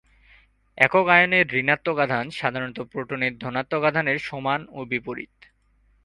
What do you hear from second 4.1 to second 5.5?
সমান ও বিপরীত।